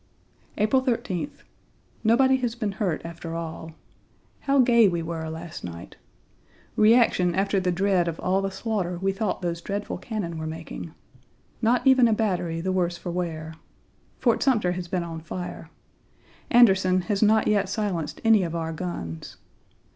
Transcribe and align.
April 0.57 0.81
13th. 0.81 1.43
Nobody 2.03 2.37
has 2.37 2.55
been 2.55 2.71
hurt 2.71 3.03
after 3.05 3.35
all. 3.35 3.73
How 4.39 4.57
gay 4.57 4.87
we 4.87 5.03
were 5.03 5.29
last 5.29 5.63
night. 5.63 5.95
Reaction 6.75 7.35
after 7.35 7.59
the 7.59 7.71
dread 7.71 8.07
of 8.07 8.19
all 8.19 8.41
the 8.41 8.49
slaughter 8.49 8.97
we 8.97 9.11
thought 9.11 9.43
those 9.43 9.61
dreadful 9.61 9.99
cannon 9.99 10.39
were 10.39 10.47
making. 10.47 10.95
Not 11.61 11.85
even 11.85 12.07
a 12.07 12.13
battery 12.13 12.61
the 12.61 12.71
worse 12.71 12.97
for 12.97 13.11
wear. 13.11 13.53
Fort 14.17 14.41
Sumter 14.41 14.71
has 14.71 14.87
been 14.87 15.03
on 15.03 15.19
fire. 15.21 15.69
Anderson 16.49 17.01
has 17.01 17.21
not 17.21 17.45
yet 17.47 17.69
silenced 17.69 18.21
any 18.25 18.41
of 18.41 18.55
our 18.55 18.73
guns. 18.73 19.37